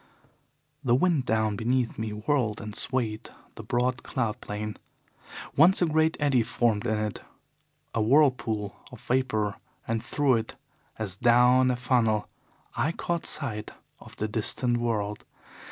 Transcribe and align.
"The 0.83 0.95
wind 0.95 1.27
down 1.27 1.55
beneath 1.55 1.99
me 1.99 2.09
whirled 2.11 2.59
and 2.59 2.73
swayed 2.73 3.29
the 3.53 3.61
broad 3.61 4.01
cloud 4.01 4.41
plain. 4.41 4.77
Once 5.55 5.79
a 5.79 5.85
great 5.85 6.17
eddy 6.19 6.41
formed 6.41 6.87
in 6.87 6.97
it, 6.97 7.21
a 7.93 8.01
whirlpool 8.01 8.77
of 8.91 8.99
vapour, 8.99 9.57
and 9.87 10.03
through 10.03 10.37
it, 10.37 10.55
as 10.97 11.17
down 11.17 11.69
a 11.69 11.75
funnel, 11.75 12.27
I 12.75 12.93
caught 12.93 13.27
sight 13.27 13.73
of 13.99 14.15
the 14.15 14.27
distant 14.27 14.77
world. 14.77 15.23